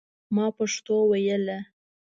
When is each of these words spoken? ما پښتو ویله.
ما 0.35 0.45
پښتو 0.57 0.95
ویله. 1.11 1.57